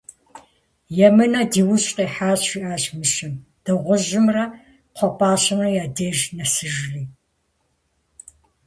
-Емынэр 1.07 1.45
ди 1.51 1.61
ужь 1.71 1.89
къихьащ,- 1.95 2.41
жиӏащ 2.49 2.83
мыщэм, 2.97 3.33
дыгъужьымрэ 3.63 4.45
кхъуэпӏащэмрэ 4.93 5.69
я 5.83 5.85
деж 5.95 6.19
нэсыжри. 6.35 7.03